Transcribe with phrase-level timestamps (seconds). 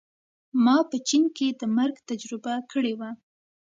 [0.63, 3.09] ما په چین کې د مرګ تجربه کړې وه